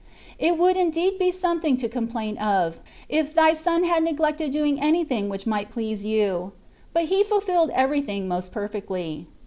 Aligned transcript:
It 0.39 0.57
would 0.57 0.77
indeed 0.77 1.19
be 1.19 1.31
something 1.31 1.77
to 1.77 1.87
complitixi 1.87 2.41
of, 2.41 2.79
if 3.07 3.35
Thy 3.35 3.53
Son 3.53 3.83
had 3.83 4.01
neglected 4.03 4.49
doing 4.49 4.81
any 4.81 5.03
thing: 5.03 5.29
Vhich 5.29 5.45
might 5.45 5.69
please 5.69 6.03
you: 6.03 6.53
but 6.91 7.05
He 7.05 7.23
fulfilled 7.23 7.69
evecything 7.69 8.25
most 8.25 8.51
perfectly. 8.51 9.27